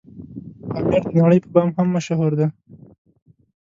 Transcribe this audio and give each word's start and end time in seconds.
پامير 0.69 1.01
دنړۍ 1.15 1.39
په 1.43 1.49
بام 1.53 1.69
هم 1.77 1.87
مشهور 1.95 2.31
دی 2.39 2.47